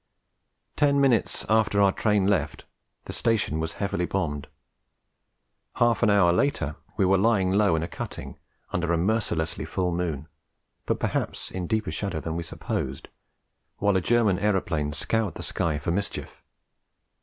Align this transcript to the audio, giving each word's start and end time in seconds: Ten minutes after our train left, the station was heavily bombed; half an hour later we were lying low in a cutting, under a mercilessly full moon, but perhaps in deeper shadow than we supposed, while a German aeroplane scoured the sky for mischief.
Ten 0.77 0.99
minutes 0.99 1.45
after 1.47 1.79
our 1.79 1.91
train 1.91 2.25
left, 2.25 2.65
the 3.05 3.13
station 3.13 3.59
was 3.59 3.73
heavily 3.73 4.07
bombed; 4.07 4.47
half 5.75 6.01
an 6.01 6.09
hour 6.09 6.33
later 6.33 6.75
we 6.97 7.05
were 7.05 7.19
lying 7.19 7.51
low 7.51 7.75
in 7.75 7.83
a 7.83 7.87
cutting, 7.87 8.39
under 8.73 8.91
a 8.91 8.97
mercilessly 8.97 9.63
full 9.63 9.91
moon, 9.91 10.27
but 10.87 10.99
perhaps 10.99 11.51
in 11.51 11.67
deeper 11.67 11.91
shadow 11.91 12.19
than 12.19 12.35
we 12.35 12.41
supposed, 12.41 13.09
while 13.77 13.95
a 13.95 14.01
German 14.01 14.39
aeroplane 14.39 14.91
scoured 14.91 15.35
the 15.35 15.43
sky 15.43 15.77
for 15.77 15.91
mischief. 15.91 16.41